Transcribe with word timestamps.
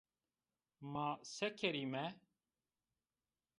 Ma 0.91 1.07
se 1.33 1.47
kerîme? 1.59 2.05